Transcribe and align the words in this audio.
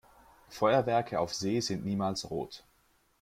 Feuerwerke 0.49 1.19
auf 1.19 1.31
See 1.31 1.59
sind 1.59 1.85
niemals 1.85 2.27
rot. 2.31 2.63